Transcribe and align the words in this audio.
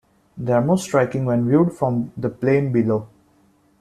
They 0.35 0.51
are 0.51 0.63
most 0.65 0.85
striking 0.85 1.25
when 1.25 1.47
viewed 1.47 1.73
from 1.73 2.11
the 2.17 2.31
plain 2.31 2.71
below. 2.71 3.07